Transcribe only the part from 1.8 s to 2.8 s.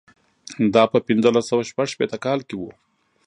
شپېته کال کې و.